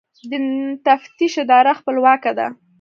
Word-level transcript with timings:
د 0.29 0.31
تفتیش 0.85 1.33
اداره 1.43 1.71
خپلواکه 1.79 2.31
ده؟ 2.37 2.47